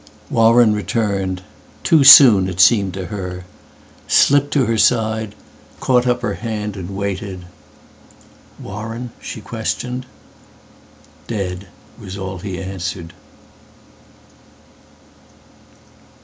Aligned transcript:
Warren 0.31 0.73
returned—too 0.73 2.03
soon, 2.03 2.49
it 2.49 2.59
seemed 2.59 2.91
to 2.95 3.05
her, 3.05 3.45
Slipped 4.07 4.51
to 4.53 4.65
her 4.65 4.75
side, 4.79 5.35
caught 5.79 6.07
up 6.07 6.23
her 6.23 6.33
hand 6.33 6.75
and 6.75 6.97
waited."Warren," 6.97 9.11
she 9.21 9.41
questioned."Dead," 9.41 11.67
was 11.99 12.17
all 12.17 12.39
he 12.39 12.59
answered. 12.59 13.13